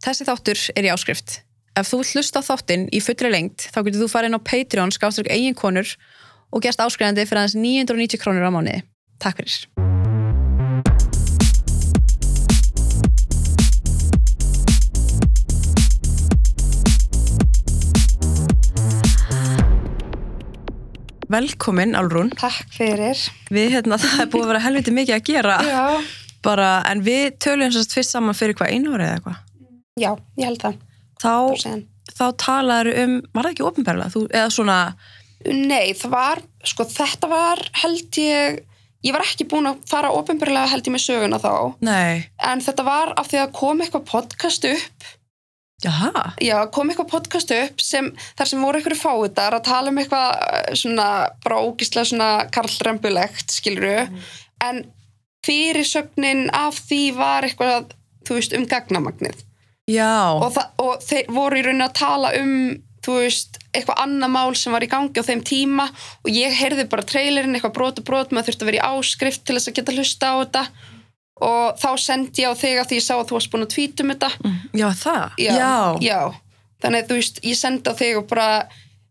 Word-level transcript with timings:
Þessi 0.00 0.24
þáttur 0.24 0.60
er 0.80 0.86
í 0.88 0.90
áskrift. 0.94 1.32
Ef 1.76 1.90
þú 1.90 1.98
vilt 2.00 2.14
hlusta 2.16 2.40
þáttinn 2.40 2.86
í 2.88 3.02
fullri 3.04 3.28
lengt, 3.34 3.66
þá 3.68 3.82
getur 3.84 4.00
þú 4.00 4.06
farið 4.08 4.30
inn 4.30 4.38
á 4.40 4.48
Patreon 4.48 4.92
skáströkk 4.96 5.28
eigin 5.28 5.56
konur 5.58 5.90
og 6.48 6.62
gerst 6.64 6.80
áskrifandi 6.80 7.26
fyrir 7.28 7.42
aðeins 7.42 7.56
990 7.60 8.22
krónur 8.22 8.48
á 8.48 8.52
mánuði. 8.54 8.80
Takk 9.20 9.42
fyrir. 9.42 9.58
Velkomin, 21.28 21.92
Álrún. 22.00 22.32
Takk 22.40 22.72
fyrir. 22.72 23.20
Við, 23.52 23.76
hérna, 23.76 24.00
það 24.00 24.24
er 24.24 24.32
búið 24.32 24.48
að 24.48 24.52
vera 24.54 24.64
helviti 24.64 24.96
mikið 24.96 25.18
að 25.20 25.28
gera. 25.28 25.60
Já. 25.68 25.84
Bara, 26.40 26.72
en 26.88 27.04
við 27.04 27.36
tölum 27.36 27.76
sérst 27.76 27.92
fyrst 27.92 28.16
saman 28.16 28.32
fyrir 28.32 28.56
hvað 28.56 28.72
einu 28.72 28.96
árið 28.96 29.10
eða 29.10 29.20
eitthvað. 29.20 29.46
Já, 30.00 30.10
ég 30.40 30.48
held 30.48 30.64
það. 30.64 30.82
Þá, 31.20 31.34
þá 32.16 32.26
talaður 32.40 32.92
um, 33.04 33.16
var 33.34 33.46
það 33.46 33.54
ekki 33.54 33.66
ofinberlega? 33.68 34.12
Þú, 34.14 34.26
eða 34.32 34.52
svona, 34.54 34.78
Nei, 35.48 35.94
það 35.96 36.12
var, 36.12 36.42
sko 36.68 36.84
þetta 36.84 37.30
var 37.30 37.62
held 37.80 38.18
ég, 38.20 38.58
ég 39.06 39.14
var 39.16 39.24
ekki 39.24 39.46
búin 39.48 39.70
að 39.70 39.80
fara 39.88 40.12
ofinbjörlega 40.12 40.68
held 40.68 40.90
ég 40.90 40.94
með 40.94 41.06
söguna 41.06 41.40
þá, 41.40 41.54
nei, 41.86 42.28
en 42.44 42.60
þetta 42.64 42.84
var 42.84 43.14
af 43.16 43.30
því 43.30 43.40
að 43.40 43.54
kom 43.56 43.80
eitthvað 43.80 44.04
podcast 44.10 44.68
upp, 44.68 45.08
jaha, 45.80 46.26
já, 46.44 46.58
kom 46.74 46.92
eitthvað 46.92 47.08
podcast 47.14 47.54
upp 47.56 47.80
sem, 47.80 48.12
þar 48.36 48.52
sem 48.52 48.66
voru 48.66 48.82
einhverju 48.82 49.00
fáiðar 49.00 49.56
að 49.56 49.66
tala 49.70 49.94
um 49.94 50.02
eitthvað 50.02 50.28
eh, 50.36 50.70
svona, 50.82 51.08
bara 51.46 51.62
ógislega 51.64 52.12
svona 52.12 52.30
karlrembulegt, 52.52 53.56
skiluru, 53.56 54.10
en 54.66 54.84
fyrirsögnin 55.46 56.50
af 56.52 56.82
því 56.84 57.04
var 57.16 57.48
eitthvað, 57.48 57.94
þú 58.28 58.36
veist, 58.36 58.52
um 58.52 58.68
gagnamagnið. 58.68 59.40
Já, 59.90 60.14
og, 60.36 60.60
og 60.82 61.02
þeir 61.04 61.34
voru 61.34 61.58
í 61.60 61.66
rauninni 61.66 61.86
að 61.88 61.98
tala 62.00 62.32
um 62.38 62.54
þú 63.04 63.16
veist, 63.16 63.58
eitthvað 63.72 64.02
annað 64.02 64.32
mál 64.34 64.50
sem 64.58 64.74
var 64.74 64.84
í 64.84 64.90
gangi 64.90 65.22
á 65.22 65.24
þeim 65.24 65.42
tíma 65.46 65.86
og 65.88 66.30
ég 66.32 66.56
heyrði 66.58 66.86
bara 66.90 67.06
trailerinn, 67.06 67.56
eitthvað 67.56 67.76
brot 67.78 68.00
og 68.02 68.06
brot 68.08 68.34
maður 68.34 68.50
þurfti 68.50 68.66
að 68.66 68.70
vera 68.70 68.80
í 68.80 68.98
áskrift 68.98 69.44
til 69.46 69.56
þess 69.56 69.70
að 69.70 69.78
geta 69.78 69.94
hlusta 69.96 70.32
á 70.32 70.34
þetta. 70.42 70.64
Og 71.40 71.80
þá 71.80 71.90
sendi 71.96 72.44
ég 72.44 72.52
á 72.52 72.60
þig 72.60 72.76
að 72.76 72.90
því 72.90 72.98
ég 72.98 73.06
sá 73.06 73.14
að 73.16 73.24
þú 73.30 73.36
varst 73.38 73.52
búin 73.52 73.64
að 73.64 73.72
tvíta 73.72 74.04
um 74.04 74.12
þetta. 74.12 74.30
Já, 74.76 74.86
það, 75.00 75.38
já, 75.40 75.72
já. 76.04 76.20
þannig 76.84 77.00
að 77.00 77.08
þú 77.08 77.18
veist, 77.20 77.40
ég 77.48 77.60
sendi 77.62 77.88
á 77.88 77.94
þig 77.96 78.20
og 78.20 78.26
bara 78.28 78.48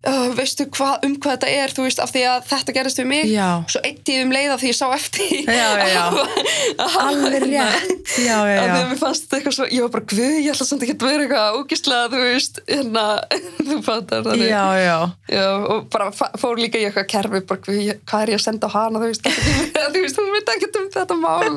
uh, 0.07 0.29
veistu 0.37 0.65
hva, 0.77 0.91
um 1.03 1.15
hvað 1.19 1.33
þetta 1.35 1.49
er 1.63 1.73
þú 1.75 1.85
veist, 1.87 1.99
af 2.03 2.11
því 2.13 2.23
að 2.29 2.45
þetta 2.51 2.75
gerist 2.77 3.01
við 3.01 3.07
mig. 3.11 3.25
Já. 3.33 3.47
svo 3.73 3.81
eitt 3.83 4.11
ég 4.13 4.23
um 4.25 4.31
leið 4.35 4.53
af 4.55 4.61
því 4.63 4.69
ég 4.71 4.77
sá 4.79 4.85
eftir. 4.95 5.33
Já, 5.43 5.67
já, 5.79 5.87
já. 5.93 6.05
Alveg 7.03 7.43
rétt, 7.43 8.13
já, 8.19 8.37
já, 8.49 8.59
því 8.59 8.63
að 8.63 8.69
já, 8.69 8.87
mér 8.89 8.99
fannst 9.01 9.33
eitthvað 9.35 9.55
svo, 9.57 9.67
ég 9.73 9.83
var 9.85 9.91
bara 9.95 10.05
guð, 10.13 10.35
ég 10.39 10.49
ætla 10.53 10.67
samt 10.69 10.85
ekki 10.85 10.95
að 10.97 11.05
vera 11.09 11.25
eitthvað 11.25 11.59
ógislega, 11.59 12.09
þú 12.13 12.21
veist, 12.25 12.61
hérna, 12.69 13.05
þú 13.69 13.79
fattar 13.87 14.29
já, 14.39 14.63
já, 14.79 14.97
Já, 15.29 15.45
og 15.73 15.89
bara 15.93 16.09
fór 16.41 16.59
líka 16.61 16.79
í 16.81 16.87
eitthvað 16.87 17.07
kerfi, 17.11 17.41
bara 17.49 17.77
ég- 17.79 17.99
hvað 18.09 18.23
er 18.25 18.33
ég 18.33 18.39
að 18.39 18.45
senda 18.47 18.69
á 18.69 18.75
hana, 18.75 19.01
þú 19.03 19.09
veist, 19.11 19.29
þú 19.93 20.03
veist, 20.03 20.19
hún 20.21 20.31
veit 20.35 20.53
ekki 20.55 20.71
um 20.79 20.89
þetta 20.95 21.17
mál 21.19 21.47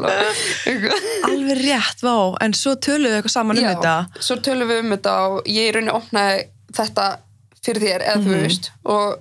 alveg 1.29 1.61
rétt, 1.63 2.03
vá, 2.05 2.17
en 2.45 2.55
svo 2.57 2.75
töluðu 2.83 3.13
við 3.13 3.19
eitthvað 3.21 3.35
saman 3.37 3.59
um 3.61 3.65
Já, 3.67 3.71
þetta, 3.75 3.95
svo 4.29 4.37
tölum 4.45 4.71
við 4.71 4.83
um 4.85 4.95
þetta 4.97 5.15
og 5.29 5.39
ég 5.51 5.69
í 5.71 5.75
rauninni 5.77 5.95
opnaði 5.97 6.43
þetta 6.77 7.07
fyrir 7.65 7.83
þér, 7.87 8.03
eða 8.09 8.17
Mhm. 8.17 8.27
þú 8.27 8.41
veist, 8.43 8.71
og 8.85 9.19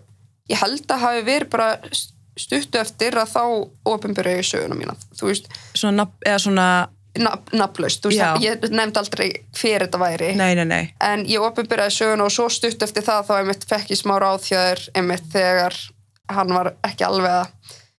ég 0.50 0.58
held 0.58 0.88
að 0.88 1.00
hafi 1.00 1.22
verið 1.28 1.50
bara 1.50 1.78
stuttu 2.38 2.80
eftir 2.80 3.11
að 3.11 3.30
þá 3.36 3.70
ofinbyrja 3.86 4.39
í 4.39 4.44
söguna 4.47 4.75
mína, 4.75 4.95
svona, 5.75 6.08
eða 6.25 6.39
svona, 6.39 6.88
nafn- 7.19 7.53
nafnlaust, 7.53 8.06
ég 8.06 8.69
nefndi 8.72 8.97
aldrei 8.97 9.31
hver 9.53 9.81
þetta 9.86 10.00
væri. 10.00 10.36
nei, 10.36 10.56
nei, 10.56 10.64
nei, 10.66 10.94
En 11.02 11.25
ég 11.25 11.39
opinbyrjaði 11.39 11.92
söguna 11.92 12.23
og 12.23 12.31
svo 12.31 12.50
stutt 12.50 12.81
eftir 12.81 13.03
það 13.03 13.28
þá 13.28 13.34
einmitt 13.42 13.66
fekk 13.67 13.89
ég 13.92 14.00
smá 14.02 14.17
ráðþjöður 14.19 14.89
einmitt 14.95 15.28
þegar 15.31 15.75
hann 16.30 16.47
var 16.47 16.73
ekki 16.84 17.06
alveg 17.06 17.30
að 17.30 17.47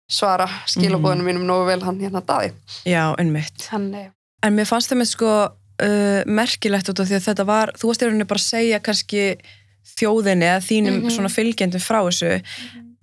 svara 0.09 0.47
skilabóðinu 0.68 1.23
mínum 1.23 1.46
nógu 1.46 1.66
vel 1.68 1.81
hann 1.84 2.00
hérna 2.00 2.22
daði. 2.25 2.53
já, 2.85 3.13
einmitt. 3.19 3.68
Hann, 3.69 4.12
En 4.44 4.56
mér 4.56 4.66
fannst 4.66 4.90
það 4.90 4.97
með 4.97 5.08
sko 5.08 5.52
uh, 5.84 6.23
merkilegt 6.25 6.90
út 6.90 7.00
af 7.00 7.08
því 7.08 7.16
að 7.19 7.25
þetta 7.28 7.46
var, 7.46 7.72
þú 7.78 7.88
varst 7.88 8.02
í 8.02 8.06
rauninni 8.06 8.28
bara 8.28 8.40
að 8.40 8.50
segja 8.50 8.79
kannski 8.79 9.38
þjóðinni 9.97 10.47
eða 10.50 10.62
þínum 10.66 11.02
Mhm. 11.02 11.09
svona 11.09 11.30
fylgjendum 11.30 11.81
frá 11.81 12.02
þessu, 12.08 12.42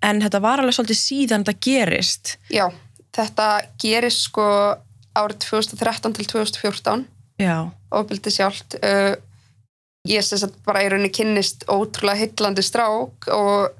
en 0.03 0.21
þetta 0.23 0.41
var 0.41 0.59
alveg 0.61 0.75
svolítið 0.75 1.01
síðan 1.03 1.45
þetta 1.45 1.61
gerist. 1.61 2.37
já, 2.51 2.71
þetta 3.13 3.63
gerist 3.83 4.23
sko 4.29 4.77
árið 5.17 5.39
2013 5.39 6.13
til 6.15 6.25
2014 6.27 7.07
Já, 7.39 7.71
ofbildi 7.93 8.31
sjálft. 8.31 8.75
Uh, 8.83 9.15
ég 10.09 10.23
sem 10.25 10.39
sagt 10.39 10.55
bara 10.67 10.83
í 10.83 10.89
rauninni 10.91 11.11
kynnist 11.15 11.65
ótrúlega 11.69 12.17
hillandi 12.19 12.63
strák 12.63 13.29
og 13.29 13.71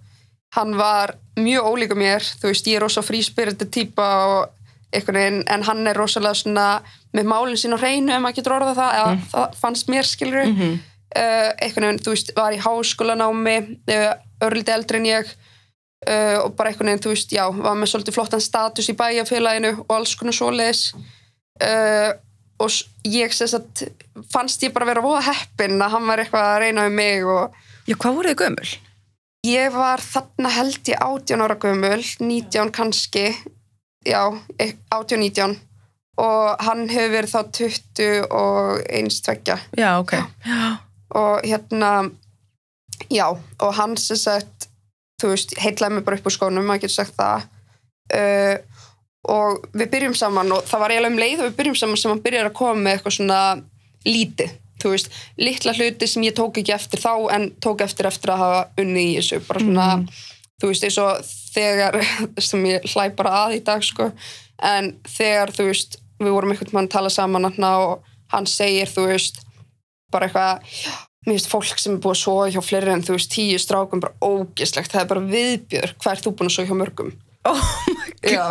hann 0.55 0.77
var 0.77 1.15
mjög 1.37 1.65
ólíka 1.67 1.95
mér, 1.99 2.21
þú 2.41 2.49
veist, 2.53 2.67
ég 2.67 2.77
er 2.77 2.81
rosa 2.83 3.03
fríspyriti 3.03 3.67
típa 3.67 4.07
og 4.27 4.49
einhvern 4.93 5.15
veginn, 5.19 5.43
en 5.49 5.63
hann 5.63 5.87
er 5.87 5.95
rosalega 5.99 6.35
svona 6.35 6.83
með 7.15 7.25
málinn 7.25 7.57
sín 7.61 7.75
á 7.75 7.79
hreinu, 7.79 8.13
ef 8.15 8.21
maður 8.23 8.37
getur 8.37 8.53
orðað 8.61 8.79
það, 8.79 8.95
eða 8.95 9.19
það 9.33 9.55
fannst 9.61 9.89
mér 9.89 10.07
skilur 10.07 10.47
mm 10.47 10.57
-hmm. 10.57 10.79
Uh, 11.17 11.51
einhvern 11.63 11.89
veginn, 11.89 12.01
þú 12.05 12.15
veist, 12.15 12.33
var 12.37 12.57
í 12.57 12.63
háskólanámi 12.63 13.57
uh, 13.95 14.09
örlítið 14.45 14.75
eldri 14.75 15.01
en 15.01 15.09
ég 15.09 15.31
uh, 15.31 16.39
og 16.45 16.57
bara 16.59 16.73
einhvern 16.73 16.93
veginn, 16.93 17.05
þú 17.07 17.15
veist, 17.15 17.37
já 17.37 17.45
var 17.51 17.79
með 17.79 17.93
svolítið 17.93 18.19
flottan 18.19 18.45
status 18.45 18.91
í 18.91 18.97
bæjarfélaginu 18.99 19.75
og 19.87 19.95
alls 19.99 20.17
konar 20.19 20.37
svoleiðis. 20.37 20.91
Og 22.59 22.75
ég 23.07 23.33
sem 23.35 23.47
sagt 23.51 23.85
fannst 24.33 24.63
ég 24.67 24.73
bara 24.75 24.87
vera 24.87 25.03
voða 25.03 25.25
heppin 25.29 25.79
að 25.83 25.93
hann 25.95 26.07
var 26.11 26.23
eitthvað 26.23 26.47
að 26.47 26.61
reyna 26.65 26.87
um 26.91 26.95
mig 26.99 27.27
og 27.27 27.55
Já, 27.87 27.95
hvað 27.95 28.17
voruð 28.19 28.33
þið 28.35 28.41
gömul? 28.43 28.71
ég 29.47 29.71
var 29.75 30.03
þarna 30.03 30.51
held 30.53 30.91
ég 30.91 30.99
18 30.99 31.45
ára 31.45 31.57
gömul 31.63 32.03
19 32.19 32.73
kannski. 32.75 33.31
Já, 34.07 34.35
18-19 34.95 35.57
og 36.19 36.63
hann 36.67 36.89
hefur 36.91 37.13
verið 37.15 37.31
þá 37.31 37.41
20 37.55 38.23
og 38.35 38.81
eins 38.91 39.21
tveggja. 39.23 39.59
Já, 39.79 39.91
ok. 40.01 40.15
Já, 40.47 40.68
og 41.17 41.45
hérna 41.45 42.11
já, 43.09 43.27
og 43.31 43.75
hann 43.79 43.97
sem 43.97 44.19
sagt 44.19 44.69
þú 45.19 45.33
veist, 45.33 45.55
heitlaði 45.59 45.99
mig 45.99 46.07
bara 46.07 46.19
upp 46.19 46.29
úr 46.29 46.35
skónum 46.35 46.67
maður 46.67 46.87
getur 46.87 47.01
sagt 47.01 47.17
það. 47.19 47.49
Uh, 48.09 48.57
og 49.29 49.67
við 49.77 49.91
byrjum 49.93 50.15
saman 50.17 50.53
og 50.55 50.65
það 50.69 50.83
var 50.85 50.95
eiginlega 50.95 51.13
um 51.13 51.21
leið 51.21 51.43
og 51.43 51.51
við 51.51 51.59
byrjum 51.59 51.77
saman 51.77 52.01
sem 52.01 52.13
hann 52.13 52.25
byrjar 52.25 52.49
að 52.49 52.57
koma 52.57 52.81
með 52.81 52.95
eitthvað 52.95 53.17
svona 53.19 53.41
lítið 54.07 54.55
þú 54.79 54.93
veist, 54.95 55.11
litla 55.39 55.75
hluti 55.75 56.09
sem 56.09 56.25
ég 56.27 56.37
tók 56.39 56.61
ekki 56.61 56.75
eftir 56.75 57.03
þá 57.03 57.13
en 57.35 57.49
tók 57.63 57.83
eftir 57.85 58.09
eftir 58.09 58.33
að 58.33 58.43
hafa 58.45 58.61
unni 58.83 59.05
í 59.11 59.17
þessu, 59.19 59.41
bara 59.49 59.65
svona 59.65 59.89
þú 60.59 60.71
veist, 60.71 60.87
eins 60.87 61.01
og 61.03 61.33
þegar 61.55 61.99
sem 62.49 62.69
ég 62.69 62.87
hlæ 62.93 63.09
bara 63.19 63.35
að 63.45 63.59
í 63.59 63.65
dag 63.67 63.85
sko. 63.85 64.11
En 64.65 64.95
þegar, 65.07 65.53
þú 65.55 65.69
veist, 65.71 65.99
við 66.19 66.35
vorum 66.35 66.55
einhvern 66.55 66.75
mann 66.75 66.89
að 66.89 66.95
tala 66.97 67.13
saman 67.15 67.51
og 67.51 68.07
hann 68.33 68.49
segir, 68.51 68.91
þú 68.91 69.09
veist 69.13 69.43
bara 70.13 70.27
eitthvað 70.29 70.75
mér 71.27 71.35
finnst 71.37 71.51
fólk 71.53 71.79
sem 71.83 71.95
er 71.97 72.01
búið 72.01 72.15
að 72.17 72.21
sofa 72.23 72.51
hjá 72.55 72.61
fleiri 72.65 72.93
en 72.95 73.03
þú 73.05 73.17
veist, 73.19 73.33
tíu 73.35 73.59
strákum 73.61 74.01
bara 74.01 74.15
ógislegt 74.25 74.93
það 74.95 75.03
er 75.03 75.09
bara 75.11 75.25
viðbjör, 75.33 75.95
hvað 76.01 76.13
er 76.15 76.23
þú 76.25 76.33
búin 76.39 76.49
að 76.49 76.55
sofa 76.57 76.69
hjá 76.71 76.79
mörgum. 76.83 77.11
Oh 77.49 77.69
Já, 78.29 78.45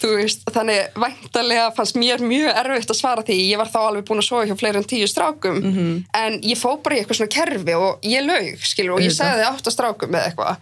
veist, 0.00 0.46
þannig 0.50 0.94
væntalega 0.98 1.66
fannst 1.76 1.98
mér 2.00 2.22
mjög 2.24 2.56
erfitt 2.62 2.90
að 2.94 2.98
svara 2.98 3.22
því. 3.26 3.36
Ég 3.50 3.58
var 3.60 3.68
þá 3.70 3.78
alveg 3.82 4.06
búin 4.08 4.22
að 4.22 4.28
sofa 4.30 4.46
hjá 4.48 4.56
fleiri 4.58 4.80
en 4.80 4.86
tíu 4.90 5.06
strákum 5.10 5.58
Mhm. 5.60 5.90
en 6.14 6.38
ég 6.40 6.58
fó 6.58 6.76
bara 6.82 6.96
í 6.96 7.02
eitthvað 7.02 7.18
svona 7.20 7.34
kerfi 7.36 7.74
og 7.76 8.00
ég 8.02 8.24
laug, 8.26 8.62
skilur, 8.64 8.94
og 8.96 9.00
ég 9.04 9.12
sagði 9.12 9.44
átt 9.50 9.66
að 9.68 9.76
strákum 9.76 10.14
eða 10.16 10.30
eitthvað. 10.30 10.56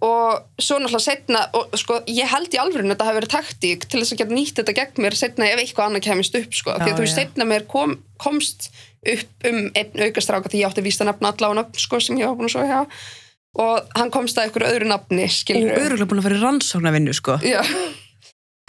Og 0.00 0.40
svo 0.58 0.78
náttúrulega 0.80 1.04
setna, 1.04 1.42
og 1.52 1.74
sko, 1.76 2.00
ég 2.08 2.24
held 2.32 2.48
í 2.56 2.58
alvörun 2.62 2.88
að 2.88 2.94
þetta 2.96 3.04
hafi 3.10 3.18
verið 3.20 3.34
taktík 3.36 3.84
til 3.90 4.00
þess 4.00 4.12
að 4.14 4.20
geta 4.22 4.34
nýtt 4.38 4.54
þetta 4.62 4.74
gegn 4.78 5.02
mér 5.04 5.16
setna 5.18 5.44
ef 5.52 5.60
eitthvað 5.60 5.90
annað 5.90 6.06
kemist 6.06 6.38
upp, 6.40 6.54
sko, 6.56 6.70
því 6.72 6.86
Já, 6.88 6.92
að 6.94 6.96
þú 6.96 7.04
veist, 7.04 7.18
setna 7.20 7.44
mér 7.44 7.66
kom, 7.68 7.98
komst 8.18 8.70
upp 9.00 9.48
um 9.48 9.58
einn 9.74 10.04
aukastráka 10.06 10.52
því 10.52 10.62
ég 10.62 10.68
átti 10.68 10.84
að 10.84 11.08
nefna 11.08 11.32
alla 11.32 11.50
á 11.50 11.58
nöfn, 11.60 11.80
sko, 11.80 12.00
sem 12.00 12.20
ég 12.20 12.28
var 12.28 12.36
búin 12.38 12.50
að 12.50 12.54
svo 12.56 12.66
hjá. 12.68 12.80
Og 13.60 13.96
hann 13.98 14.12
komst 14.14 14.38
að 14.38 14.46
einhverju 14.46 14.70
öðru 14.70 14.88
nafni, 14.90 15.24
Og 15.26 15.34
skilur 15.34 15.74
öruglega 15.74 16.10
búin 16.10 16.20
að 16.22 16.26
fara 16.28 16.38
í 16.38 16.42
rannsóknarvinnu, 16.44 17.16
sko. 17.16 17.38
já. 17.42 17.62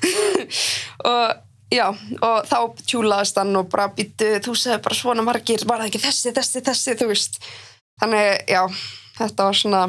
Og 1.12 1.36
já, 1.72 1.88
og 1.92 2.48
þá 2.50 2.58
tjúlaðist 2.84 3.38
hann 3.40 3.56
og 3.60 3.70
bara 3.72 3.88
býttu, 3.96 4.28
þú 4.44 4.56
segir 4.58 4.82
bara 4.84 4.98
svona 4.98 5.24
margir 5.26 5.64
var 5.70 5.82
það 5.82 5.92
ekki 5.92 6.02
þessi, 6.04 6.34
þessi, 6.36 6.64
þessi, 6.66 6.96
þú 7.00 7.08
veist? 7.12 7.40
Þannig, 8.02 8.42
já, 8.52 8.64
þetta 9.20 9.48
var 9.48 9.60
svona 9.62 9.82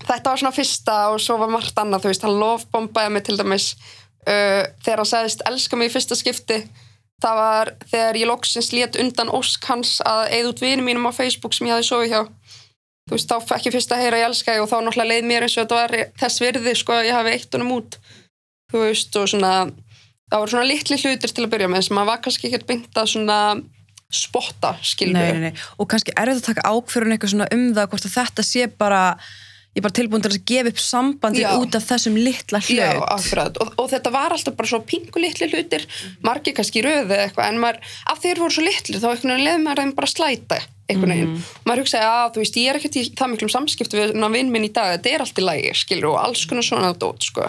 þetta 0.00 0.32
var 0.32 0.42
svona 0.42 0.56
fyrsta 0.56 0.98
og 1.12 1.20
svo 1.22 1.36
var 1.40 1.52
margt 1.52 1.78
annað, 1.78 2.04
þú 2.04 2.12
veist, 2.12 2.26
hann 2.26 2.40
lofbombaði 2.40 3.14
mig 3.14 3.26
til 3.26 3.36
dæmis 3.38 3.68
uh, 3.76 4.64
þegar 4.82 5.02
hann 5.02 5.10
sagðist 5.12 5.44
elska 5.50 5.78
mig 5.78 5.90
í 5.90 5.94
fyrsta 5.94 6.18
skipti 6.18 6.62
það 7.20 7.40
var 7.40 7.72
þegar 7.90 8.18
ég 8.20 8.30
loksins 8.30 8.70
lét 8.74 8.98
undan 9.00 9.32
ósk 9.36 9.66
hans 9.70 9.98
að 10.06 10.22
eða 10.38 10.52
út 10.52 10.62
vinum 10.64 10.88
mínum 10.88 11.08
á 11.08 11.12
Facebook 11.12 11.56
sem 11.56 11.68
ég 11.68 11.76
hafði 11.76 11.88
sofið 11.90 12.14
hjá. 12.14 12.22
Þú 13.10 13.16
veist, 13.16 13.30
þá 13.32 13.48
fekk 13.50 13.66
ég 13.66 13.74
fyrst 13.74 13.92
að 13.92 14.02
heyra 14.04 14.20
ég 14.20 14.28
elska 14.30 14.56
og 14.62 14.70
þá 14.70 14.76
náttúrulega 14.78 15.10
leið 15.10 15.28
mér 15.28 15.46
eins 15.46 15.56
og 15.56 15.64
þetta 15.64 15.78
var 15.80 15.94
þess 16.20 16.42
virði 16.44 16.74
sko 16.78 16.96
að 16.96 17.08
ég 17.08 17.16
hafi 17.18 17.34
eitt 17.34 17.56
honum 17.56 17.72
út. 17.76 17.98
Þú 18.70 18.84
veist, 18.84 19.16
og 19.18 19.30
svona 19.32 19.52
það 20.30 20.38
voru 20.38 20.54
svona 20.54 20.68
litli 20.68 20.98
hlutir 21.00 21.34
til 21.34 21.44
að 21.44 21.52
byrja 21.54 21.68
með 21.72 21.86
sem 21.86 21.98
maður 21.98 22.12
var 22.12 22.24
kannski 22.24 22.48
ekkert 22.48 22.66
beint 22.70 23.00
að 23.00 23.12
svona 23.14 23.38
spotta, 24.10 24.72
nei. 25.14 25.52
og 25.78 25.86
kannski 25.90 26.14
er 26.18 26.32
þetta 26.32 26.40
að 26.40 26.48
taka 26.48 26.70
ákfyrun 26.70 27.14
eitthvað 27.14 27.32
svona 27.34 27.50
um 27.54 27.68
það 27.76 27.90
hvort 27.92 28.06
að 28.08 28.14
þetta 28.16 28.44
sé 28.46 28.66
bara 28.80 29.02
ég 29.70 29.78
er 29.78 29.84
bara 29.86 29.94
tilbúin 29.94 30.22
til 30.24 30.32
að 30.32 30.40
gefa 30.50 30.70
upp 30.72 30.80
sambandi 30.82 31.44
Já. 31.44 31.50
út 31.54 31.76
af 31.78 31.84
þessum 31.86 32.16
litla 32.18 32.58
hlut. 32.58 32.74
Já, 32.74 32.90
akkurat, 33.14 33.58
og, 33.62 33.70
og 33.78 33.90
þetta 33.92 34.10
var 34.14 34.34
alltaf 34.34 34.56
bara 34.58 34.70
svo 34.72 34.80
pingu 34.82 35.22
litli 35.22 35.46
hlutir, 35.52 35.84
margir 36.26 36.56
kannski 36.56 36.82
röðu 36.82 37.14
eða 37.14 37.28
eitthvað, 37.28 37.52
en 37.52 37.60
maður, 37.62 37.78
af 38.10 38.22
þeir 38.24 38.42
voru 38.42 38.56
svo 38.56 38.64
litli 38.66 38.98
þá 38.98 39.06
veginn 39.12 39.44
leði 39.44 39.60
maður 39.62 39.84
þeim 39.84 39.92
bara 40.00 40.10
slæta 40.10 40.58
einhvern 40.90 41.14
veginn, 41.14 41.36
maður 41.68 41.84
hugsaði 41.84 42.08
að 42.10 42.32
þú 42.34 42.42
veist 42.42 42.58
ég 42.58 42.70
er 42.72 42.78
ekkert 42.80 42.98
í 42.98 43.04
það 43.14 43.30
miklum 43.30 43.52
samskipti 43.54 44.00
við 44.00 44.16
vinn 44.34 44.50
minn 44.50 44.66
í 44.66 44.72
dag 44.74 44.96
þetta 44.96 45.12
er 45.12 45.22
allt 45.22 45.38
í 45.38 45.44
lagi, 45.46 45.70
skilur, 45.78 46.16
og 46.16 46.18
alls 46.24 46.42
konar 46.50 46.66
svona 46.66 46.90
dót, 46.98 47.28
sko, 47.28 47.46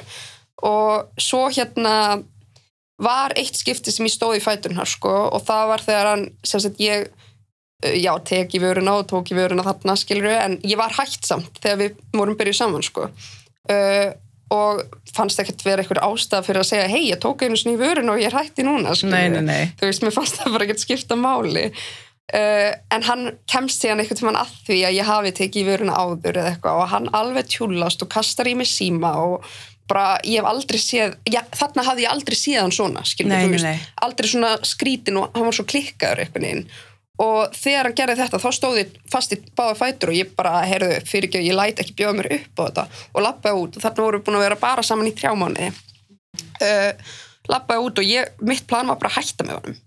og 0.70 1.10
svo 1.18 1.48
hérna 1.50 1.96
var 3.02 3.34
eitt 3.34 3.58
skipti 3.58 3.90
sem 3.90 4.06
ég 4.06 4.14
stóð 4.14 4.38
í 4.38 4.44
fæturnar, 4.46 4.86
sko, 4.86 5.10
og 5.34 5.42
það 5.48 5.74
var 5.74 5.86
þegar 5.88 6.12
hann, 6.12 6.28
sem 6.46 6.62
sagt 6.62 6.78
ég 6.86 7.10
já, 7.82 8.12
tek 8.28 8.56
í 8.56 8.62
vöruna 8.62 9.00
og 9.00 9.08
tók 9.10 9.32
í 9.34 9.38
vöruna 9.38 9.66
þarna, 9.66 9.96
skilur 10.00 10.30
en 10.36 10.60
ég 10.68 10.80
var 10.80 10.94
hægt 10.98 11.26
samt 11.28 11.62
þegar 11.64 11.80
við 11.82 12.04
vorum 12.14 12.38
byrjuð 12.40 12.60
saman, 12.60 12.86
sko 12.86 13.08
uh, 13.08 14.12
og 14.52 14.84
fannst 15.16 15.40
ekkert 15.40 15.64
vera 15.64 15.84
einhver 15.84 16.02
ástæða 16.04 16.44
fyrir 16.46 16.62
að 16.62 16.70
segja 16.74 16.92
hei, 16.92 17.04
ég 17.10 17.20
tók 17.24 17.44
einu 17.46 17.58
í 17.58 17.80
vörun 17.80 18.12
og 18.12 18.20
ég 18.20 18.30
er 18.30 18.36
hætti 18.36 18.66
núna 18.68 18.96
skilurðu. 18.98 19.18
Nei, 19.18 19.42
nei, 19.42 19.44
nei. 19.48 19.76
þú 19.80 19.90
veist, 19.90 20.06
mér 20.06 20.16
fannst 20.16 20.40
það 20.42 20.56
bara 20.58 20.68
ekkert 20.68 20.84
skipta 20.84 21.18
máli 21.20 21.66
uh, 21.72 22.72
en 22.96 23.08
hann 23.08 23.26
kemst 23.52 23.84
síðan 23.84 24.04
einhvern 24.04 24.22
tímann 24.22 24.40
að 24.44 24.54
því 24.68 24.80
að 24.90 24.98
ég 25.00 25.12
hafi 25.12 25.34
tekið 25.40 25.64
í 25.64 25.68
vöruna 25.72 25.98
áður 25.98 26.42
eða 26.44 26.54
eitthvað 26.54 26.84
og 26.84 26.94
hann 26.94 27.12
alveg 27.22 27.52
tjúlast 27.56 28.06
og 28.06 28.12
kastar 28.12 28.52
í 28.52 28.58
mig 28.60 28.70
síma 28.72 29.16
og 29.24 29.50
bara, 29.92 30.20
ég 30.28 30.40
hef 30.40 30.48
aldrei 30.48 30.80
séð 30.82 31.18
já, 31.28 31.42
þarna 31.56 31.86
hafði 31.88 32.06
ég 32.06 32.14
aldrei 32.14 32.38
séð 32.38 32.62
hann 32.62 32.76
svona 32.76 33.04
nei. 33.28 33.76
aldrei 34.04 34.30
svona 34.30 34.54
skrítin 34.68 35.20
og 35.20 35.36
hann 35.36 35.48
var 35.48 35.58
svo 35.58 35.68
klikkaður 35.68 36.32
veginn 36.36 36.66
og 37.22 37.54
þegar 37.54 37.90
hann 37.90 37.98
gerði 37.98 38.18
þetta 38.22 38.40
þá 38.42 38.48
stóð 38.56 38.78
ég 38.80 38.94
fast 39.12 39.34
í 39.36 39.38
báða 39.58 39.78
fætur 39.78 40.12
og 40.12 40.18
ég 40.18 40.32
bara, 40.38 40.62
heyrðu, 40.66 41.00
fyrir 41.06 41.30
ekki 41.30 41.44
ég 41.46 41.58
læt 41.58 41.82
ekki 41.84 41.98
bjóða 42.00 42.18
mér 42.18 42.30
upp 42.38 42.62
á 42.62 42.64
þetta. 42.64 42.86
Og 43.14 43.26
lappaði 43.26 43.62
út 43.62 43.78
og 43.78 43.86
þarna 43.86 44.06
voru 44.06 44.20
við 44.20 44.26
búin 44.28 44.40
að 44.40 44.46
vera 44.48 44.62
bara 44.62 44.86
saman 44.86 45.10
í 45.10 45.14
þrjá 45.18 45.34
mánuði. 45.38 45.70
Uh, 46.62 47.12
lappaði 47.52 47.86
út 47.86 48.02
og 48.02 48.10
ég, 48.10 48.32
mitt 48.48 48.66
plan 48.70 48.90
var 48.90 48.98
bara 49.02 49.12
að 49.14 49.20
hætta 49.20 49.46
með 49.48 49.60
honum. 49.60 49.78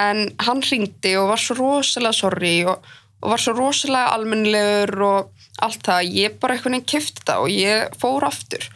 En 0.00 0.24
hann 0.46 0.64
hringdi 0.66 1.14
og 1.18 1.30
var 1.32 1.42
svo 1.42 1.56
rosalega 1.58 2.16
sorry 2.16 2.54
og, 2.70 2.90
og 3.22 3.34
var 3.34 3.42
svo 3.42 3.54
rosalega 3.58 4.14
almennilegur 4.16 5.06
og 5.06 5.46
allt 5.62 5.84
það, 5.86 6.12
ég 6.16 6.38
bara 6.42 6.56
einhvern 6.56 6.78
veginn 6.78 6.90
kifti 6.90 7.26
það 7.26 7.44
og 7.44 7.54
ég 7.54 8.00
fór 8.00 8.26
aftur. 8.26 8.66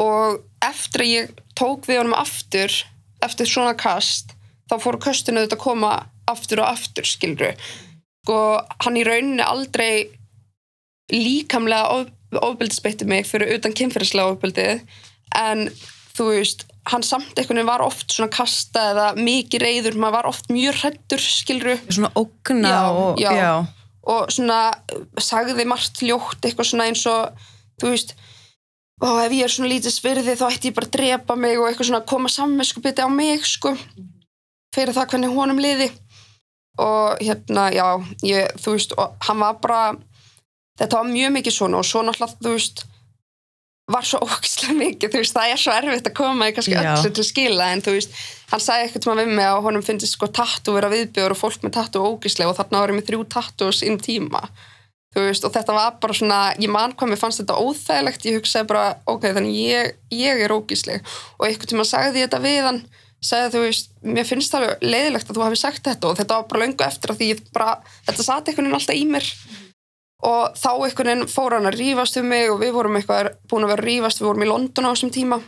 Og 0.00 0.40
eftir 0.64 1.04
að 1.04 1.12
ég 1.12 1.32
tók 1.58 1.88
við 1.88 2.00
honum 2.00 2.16
aftur 2.16 2.78
eftir 3.22 3.48
svona 3.48 3.74
kast 3.78 4.32
þá 4.70 4.78
fóru 4.80 5.00
köstinu 5.02 5.42
þetta 5.44 5.58
að 5.58 5.64
koma 5.64 5.92
aftur 6.30 6.62
og 6.62 6.72
aftur 6.74 7.08
skilru 7.08 7.52
og 8.30 8.74
hann 8.84 8.98
í 8.98 9.06
rauninni 9.06 9.42
aldrei 9.42 10.10
líkamlega 11.12 11.96
of, 11.96 12.12
ofbeldisbeitti 12.38 13.08
mig 13.08 13.26
fyrir 13.28 13.56
utan 13.56 13.74
kynferðislega 13.76 14.36
ofbeldið 14.36 14.84
en 15.38 15.66
þú 16.16 16.28
veist 16.30 16.66
hann 16.90 17.04
samt 17.06 17.36
einhvern 17.36 17.60
veginn 17.60 17.70
var 17.70 17.84
oft 17.84 18.10
svona 18.10 18.32
kasta 18.32 18.88
eða 18.92 19.06
mikið 19.18 19.62
reyður, 19.62 19.98
maður 20.00 20.16
var 20.18 20.28
oft 20.32 20.50
mjög 20.52 20.80
hrættur 20.80 21.22
skilru 21.22 21.76
svona 21.88 22.10
ógna 22.18 22.72
Já, 22.72 22.82
og 22.90 23.20
já. 23.22 23.32
já. 23.38 23.52
og 24.02 24.32
svona 24.34 24.60
uh, 24.72 25.04
sagði 25.22 25.66
margt 25.68 26.02
ljótt 26.02 26.42
eitthvað 26.42 26.70
svona 26.72 26.88
eins 26.90 27.04
og 27.10 27.44
þú 27.82 27.92
veist 27.94 28.14
og 29.02 29.18
ef 29.24 29.34
ég 29.34 29.46
er 29.46 29.52
svona 29.52 29.72
lítið 29.72 29.94
svirði 29.94 30.38
þá 30.38 30.46
ætti 30.48 30.70
ég 30.70 30.76
bara 30.78 30.90
að 30.90 30.96
drepa 30.98 31.36
mig 31.38 31.58
og 31.58 31.68
eitthvað 31.68 31.90
svona 31.90 32.06
koma 32.06 32.30
samvinskupiti 32.30 33.02
á 33.02 33.08
mig 33.10 33.46
sko 33.46 33.74
fyrir 34.74 34.94
það 34.96 35.14
hvernig 35.14 35.36
honum 35.36 35.62
liði 35.62 35.90
og 36.80 37.20
hérna, 37.20 37.68
já 37.74 37.86
ég, 38.24 38.48
þú 38.62 38.76
veist, 38.76 38.94
og 38.96 39.28
hann 39.28 39.42
var 39.42 39.58
bara 39.60 39.82
þetta 40.80 41.02
var 41.02 41.10
mjög 41.10 41.36
mikið 41.36 41.56
svona 41.56 41.82
og 41.82 41.86
svo 41.86 42.02
náttúrulega, 42.06 42.40
þú 42.40 42.54
veist 42.56 42.84
var 43.92 44.06
svo 44.06 44.22
ógislega 44.26 44.76
mikið, 44.78 45.12
þú 45.12 45.22
veist, 45.22 45.36
það 45.36 45.52
er 45.52 45.62
svo 45.62 45.76
erfitt 45.76 46.10
að 46.10 46.16
koma 46.16 46.48
í 46.48 46.56
kannski 46.56 46.76
öllu 46.80 47.12
til 47.12 47.26
skila 47.28 47.70
en 47.74 47.84
þú 47.84 47.96
veist, 47.98 48.18
hann 48.52 48.62
sagði 48.62 48.86
eitthvað 48.86 49.06
tíma 49.06 49.16
við 49.20 49.32
mig 49.36 49.48
að 49.48 49.62
honum 49.66 49.84
finnst 49.84 50.12
sko 50.12 50.28
tattu 50.32 50.76
vera 50.76 50.92
viðbjöður 50.92 51.36
og 51.36 51.40
fólk 51.40 51.66
með 51.66 51.74
tattu 51.78 52.04
ógislega 52.04 52.52
og 52.52 52.60
þarna 52.60 52.84
var 52.84 52.94
ég 52.94 53.00
með 53.00 53.08
þrjú 53.10 53.26
tattus 53.36 53.82
inn 53.86 54.00
tíma 54.00 54.46
þú 55.12 55.26
veist, 55.26 55.44
og 55.44 55.52
þetta 55.52 55.76
var 55.76 55.96
bara 56.00 56.16
svona 56.16 56.40
ég 56.56 56.72
man 56.72 56.94
hvað 56.96 57.12
mér 57.12 57.20
fannst 57.20 57.42
þetta 57.42 57.58
óþægilegt 57.60 58.26
ég 58.30 58.38
hugsaði 58.38 58.68
bara, 58.70 58.84
ok, 59.12 59.28
þannig 59.36 59.58
ég, 59.60 59.94
ég 60.16 60.40
er 60.40 60.54
ógisleg 60.56 61.04
og 61.36 61.46
eitthvað 61.48 61.74
tíma 61.74 61.84
sagði 61.88 62.22
ég 62.22 62.30
þetta 62.30 62.40
við 62.46 62.60
hann 62.70 62.80
sagði 63.22 63.50
þú 63.54 63.64
veist, 63.64 63.90
mér 64.02 64.26
finnst 64.26 64.54
það 64.54 64.68
leiðilegt 64.82 65.28
að 65.30 65.38
þú 65.38 65.44
hafi 65.46 65.58
sagt 65.60 65.84
þetta 65.86 66.08
og 66.08 66.16
þetta 66.18 66.38
var 66.38 66.46
bara 66.50 66.62
löngu 66.64 66.86
eftir 66.86 67.12
að 67.12 67.20
því 67.20 67.28
bara, 67.54 67.74
þetta 68.08 68.26
sati 68.26 68.50
einhvern 68.52 68.68
veginn 68.68 68.78
alltaf 68.78 68.98
í 68.98 69.04
mér. 69.10 69.28
Og 70.22 70.56
þá 70.58 70.70
einhvern 70.72 71.10
veginn 71.12 71.30
fór 71.30 71.56
hann 71.56 71.68
að 71.70 71.78
rífast 71.78 72.18
um 72.18 72.30
mig 72.30 72.50
og 72.50 72.62
við 72.62 72.72
vorum 72.76 72.98
eitthvað 72.98 73.32
búin 73.50 73.66
að 73.66 73.74
vera 73.74 73.84
að 73.84 73.90
rífast, 73.90 74.22
við 74.22 74.30
vorum 74.30 74.46
í 74.46 74.50
London 74.50 74.88
á 74.88 74.92
þessum 74.92 75.12
tíma. 75.14 75.38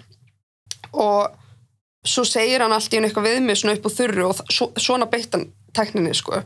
Og 0.93 1.41
svo 2.05 2.27
segir 2.29 2.63
hann 2.63 2.75
allt 2.75 2.95
í 2.95 3.01
einu 3.01 3.09
eitthvað 3.09 3.29
við 3.31 3.41
mig 3.47 3.59
svona 3.59 3.75
upp 3.79 3.89
á 3.91 3.97
þurru 3.97 4.29
og 4.29 4.45
svo, 4.53 4.71
svona 4.79 5.11
beitt 5.11 5.35
hann 5.35 5.49
tekninni 5.75 6.15
sko. 6.15 6.45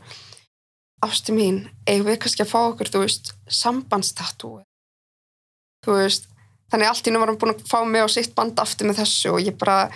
Ástu 1.05 1.35
mín, 1.35 1.63
eigum 1.87 2.09
við 2.09 2.19
kannski 2.25 2.43
að 2.43 2.51
fá 2.51 2.59
okkur 2.63 2.89
þú 2.91 3.05
veist, 3.05 3.31
sambandstatú 3.47 4.57
þú 5.85 5.95
veist 5.95 6.27
þannig 6.71 6.89
allt 6.89 7.07
í 7.07 7.11
einu 7.11 7.21
var 7.21 7.31
hann 7.31 7.39
búin 7.41 7.53
að 7.53 7.65
fá 7.69 7.79
mig 7.87 8.03
á 8.03 8.07
sitt 8.11 8.35
band 8.37 8.59
aftur 8.61 8.89
með 8.89 9.01
þessu 9.01 9.33
og 9.33 9.43
ég 9.43 9.57
bara 9.59 9.89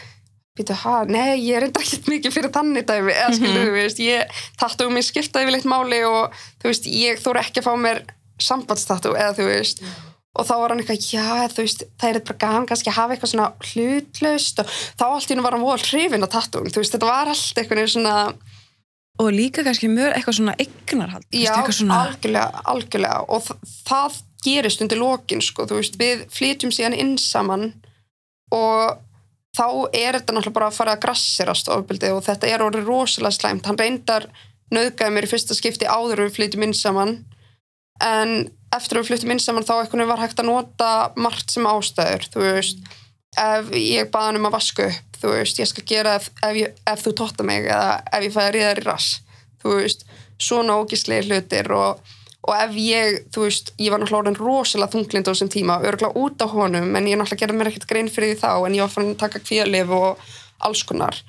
býtu, 0.57 0.75
ha, 0.83 0.95
nei, 1.09 1.39
ég 1.41 1.57
er 1.57 1.65
enda 1.67 1.81
ekkert 1.81 2.09
mikið 2.11 2.33
fyrir 2.35 2.51
þannig 2.53 2.85
dæmi, 2.85 3.13
eða 3.13 3.33
skilur 3.33 3.59
Mhm. 3.63 3.67
þú 3.67 3.75
veist 3.79 3.99
ég 4.05 4.39
tattu 4.61 4.85
um 4.87 4.93
mig 4.93 5.03
skiptaði 5.07 5.47
yfirleitt 5.47 5.65
máli 5.65 6.01
og 6.05 6.33
þú 6.61 6.69
veist, 6.69 6.85
ég 6.85 7.21
þóra 7.23 7.41
ekki 7.41 7.61
að 7.61 7.67
fá 7.69 7.73
mér 7.81 8.01
sambandstatú, 8.39 9.13
eða 9.17 9.33
þú 9.37 9.45
veist. 9.49 9.81
Og 10.35 10.45
þá 10.47 10.53
var 10.57 10.69
hann 10.73 10.79
eitthvað, 10.81 11.05
já, 11.13 11.47
þú 11.53 11.61
veist 11.61 11.83
það 12.01 12.09
er 12.15 12.19
bara 12.25 12.37
gaman 12.41 12.65
kannski 12.69 12.89
að 12.89 12.97
hafa 12.97 13.13
eitthvað 13.13 13.31
svona 13.33 13.53
hlutlaust 13.69 14.59
og 14.63 14.65
þá 14.97 15.03
allt 15.05 15.29
í 15.29 15.33
einu 15.35 15.43
var 15.45 15.51
hann 15.53 15.61
voða 15.65 15.85
hrifin 15.85 16.25
að 16.25 16.31
tattum, 16.33 16.65
þú 16.73 16.81
veist, 16.81 16.93
þetta 16.95 17.09
var 17.09 17.27
allt 17.33 17.61
eitthvað 17.61 17.89
svona, 17.93 18.15
og 19.21 19.29
líka 19.31 19.63
kannski 19.63 19.89
mjög 19.93 20.13
eitthvað 20.17 20.37
svona 20.39 20.55
eignarhald 20.57 21.25
já, 21.31 21.53
eitthvað 21.53 21.77
svona, 21.77 21.99
algjörlega 22.07 22.63
algjörlega, 22.65 23.19
og 23.29 23.41
þ 23.45 23.51
það 23.85 24.21
gerist 24.43 24.81
undir 24.81 24.97
lokin, 24.99 25.41
sko, 25.41 25.65
þú 25.69 25.77
veist, 25.81 25.97
við 26.01 26.25
flytjum 26.33 26.73
síðan 26.73 26.97
inn 26.97 27.13
saman 27.21 27.73
og 28.51 28.97
þá 29.53 29.67
er 29.93 30.17
þetta 30.17 30.33
náttúrulega 30.33 30.57
bara 30.57 30.71
að 30.71 30.79
fara 30.79 30.95
að 30.95 31.03
grassirast 31.05 31.69
ofbildið 31.73 32.17
og 32.17 32.25
þetta 32.25 32.49
er 32.49 32.65
orðið 32.65 32.89
rosalega 32.89 33.37
slæmt, 33.37 33.69
hann 33.69 33.79
reyndar 33.79 34.27
nöðgæði 34.73 35.13
mér 35.13 35.27
í 35.27 35.29
fyrsta 35.29 35.57
skipti 35.57 35.89
áður 35.89 36.25
við 36.25 36.35
flytjum 36.37 36.65
inn 36.67 36.75
saman. 36.77 37.15
En 38.03 38.49
eftir 38.73 38.99
við 38.99 39.11
flyttum 39.11 39.33
inn 39.35 39.41
saman 39.43 39.65
þá 39.67 39.75
eitthvað 39.77 40.09
var 40.09 40.23
hægt 40.23 40.41
að 40.41 40.49
nota 40.49 40.89
margt 41.19 41.53
sem 41.53 41.67
ástæður 41.69 42.25
þú 42.33 42.45
veist, 42.47 42.81
ef 43.37 43.69
ég 43.77 44.09
baða 44.13 44.31
hann 44.31 44.39
um 44.41 44.49
að 44.49 44.55
vaska 44.57 44.87
upp, 44.89 45.19
þú 45.21 45.35
veist, 45.35 45.61
ég 45.61 45.69
skal 45.69 45.85
gera 45.89 46.17
ef, 46.17 46.31
ef, 46.41 46.57
ég, 46.57 46.81
ef 46.89 47.05
þú 47.05 47.13
totta 47.21 47.45
mig 47.45 47.67
eða 47.67 48.01
ef 48.09 48.25
ég 48.25 48.33
fæði 48.33 48.47
að 48.47 48.55
ríða 48.57 48.71
þér 48.71 48.81
í 48.81 48.87
rass, 48.87 49.11
þú 49.61 49.77
veist. 49.77 50.05
Svona 50.41 50.75
ógislega 50.81 51.27
hlutir 51.29 51.69
og, 51.71 52.01
og 52.43 52.55
ef 52.57 52.75
ég, 52.75 53.21
þú 53.31 53.45
veist, 53.45 53.71
ég 53.79 53.93
var 53.93 54.01
náttúrulega 54.01 54.25
orðin 54.25 54.39
rosalega 54.39 54.91
þunglind 54.91 55.29
á 55.29 55.31
þessum 55.31 55.51
tíma, 55.53 55.79
örgulega 55.87 56.19
út 56.19 56.43
á 56.43 56.47
honum 56.51 56.97
en 56.97 57.07
ég 57.07 57.15
náttúrulega 57.19 57.45
gerði 57.45 57.59
mér 57.59 57.71
ekkert 57.71 57.87
grein 57.87 58.11
fyrir 58.11 58.33
því 58.33 58.41
þá 58.41 58.51
en 58.67 58.75
ég 58.75 58.83
var 58.83 58.91
fann 58.91 59.13
að 59.13 59.21
taka 59.23 59.41
kvíðalif 59.43 59.95
og 59.95 60.27
alls 60.67 60.83
konar. 60.87 61.21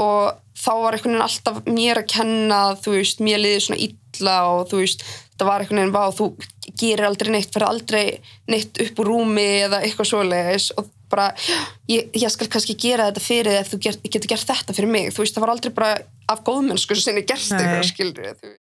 Og 0.00 0.32
þá 0.56 0.72
var 0.80 0.96
einhvern 0.96 1.16
veginn 1.16 1.26
alltaf 1.26 1.60
mér 1.68 2.00
að 2.00 2.10
kenna 2.14 2.60
þú 2.80 2.96
veist, 2.96 3.22
mér 3.24 3.42
liði 3.44 3.62
svona 3.66 3.80
illa 3.84 4.38
og 4.54 4.66
þú 4.72 4.82
veist, 4.82 5.06
það 5.36 5.50
var 5.50 5.64
einhvern 5.64 5.82
veginn 5.82 5.96
vá, 5.96 6.04
þú 6.16 6.32
gerir 6.72 7.08
aldrei 7.10 7.32
neitt, 7.36 7.52
fyrir 7.52 7.68
aldrei 7.68 8.04
neitt 8.48 8.84
upp 8.86 9.00
úr 9.04 9.12
rúmi 9.12 9.48
eða 9.68 9.84
eitthvað 9.84 10.12
svoleiðis. 10.14 10.72
Og 10.80 10.92
bara, 11.12 11.30
ég, 11.92 12.08
ég 12.16 12.32
skal 12.32 12.48
kannski 12.50 12.76
gera 12.80 13.10
þetta 13.10 13.28
fyrir 13.28 13.52
þig 13.52 13.60
ef 13.60 13.72
þú 13.74 13.84
get, 13.84 14.06
getur 14.08 14.32
gert 14.32 14.52
þetta 14.52 14.76
fyrir 14.76 14.92
mig. 14.96 15.12
Þú 15.12 15.24
veist, 15.24 15.36
það 15.36 15.44
var 15.44 15.56
aldrei 15.56 15.76
bara 15.76 15.96
af 16.32 16.46
góðmennsku 16.48 16.96
sinni 16.96 17.28
gerst 17.28 17.52
Nei. 17.52 17.60
eitthvað, 17.60 17.90
skilur 17.92 18.32
þú 18.40 18.56